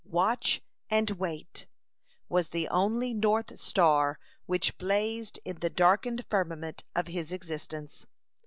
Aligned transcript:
WATCH 0.03 0.63
AND 0.89 1.11
WAIT 1.11 1.67
was 2.27 2.49
the 2.49 2.67
only 2.69 3.13
north 3.13 3.59
star 3.59 4.17
which 4.47 4.75
blazed 4.79 5.39
in 5.45 5.57
the 5.57 5.69
darkened 5.69 6.25
firmament 6.27 6.83
of 6.95 7.05
his 7.05 7.31
existence. 7.31 8.07